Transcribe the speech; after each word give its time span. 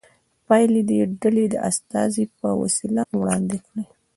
پایلې 0.47 0.81
دې 0.89 0.99
ډلې 1.21 1.45
د 1.49 1.55
استازي 1.69 2.25
په 2.39 2.47
وسیله 2.61 3.01
وړاندې 3.19 3.57
کړي. 3.65 3.83